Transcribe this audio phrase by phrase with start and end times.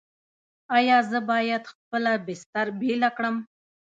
[0.77, 3.35] ایا زه باید خپله بستر بیله کړم؟